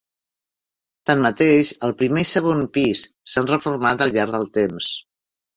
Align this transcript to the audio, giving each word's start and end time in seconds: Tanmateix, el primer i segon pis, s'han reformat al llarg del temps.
Tanmateix, 1.09 1.73
el 1.89 1.93
primer 2.01 2.25
i 2.25 2.29
segon 2.31 2.65
pis, 2.79 3.05
s'han 3.35 3.53
reformat 3.55 4.05
al 4.07 4.15
llarg 4.17 4.37
del 4.39 4.49
temps. 4.61 4.93